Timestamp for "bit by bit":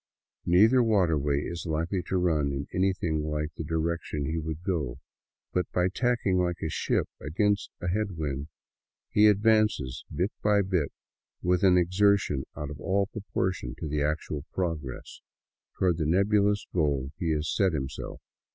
10.11-10.91